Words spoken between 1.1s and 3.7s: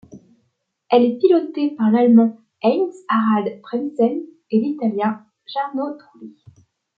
pilotée par l'Allemand Heinz-Harald